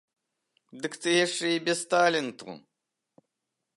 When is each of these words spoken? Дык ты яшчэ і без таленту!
Дык 0.85 0.93
ты 1.03 1.09
яшчэ 1.25 1.47
і 1.57 1.61
без 1.67 1.79
таленту! 1.93 2.57